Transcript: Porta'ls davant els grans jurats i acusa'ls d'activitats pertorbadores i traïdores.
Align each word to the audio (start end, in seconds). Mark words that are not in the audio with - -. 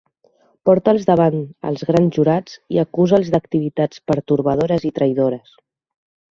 Porta'ls 0.69 1.03
davant 1.09 1.37
els 1.73 1.83
grans 1.91 2.17
jurats 2.17 2.57
i 2.77 2.81
acusa'ls 2.85 3.31
d'activitats 3.37 4.03
pertorbadores 4.13 4.91
i 4.93 4.95
traïdores. 5.01 5.57